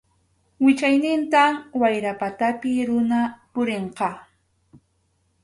Wichaynintam 0.65 1.53
wayra 1.81 2.11
patapi 2.21 2.71
runa 2.87 3.19
purinqa. 3.51 4.09